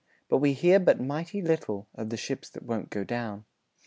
But 0.29 0.39
we 0.39 0.53
hear 0.53 0.79
but 0.79 0.99
mighty 0.99 1.43
little 1.43 1.87
Of 1.93 2.09
the 2.09 2.17
ships 2.17 2.49
that 2.49 2.63
won't 2.63 2.89
go 2.89 3.03
down. 3.03 3.45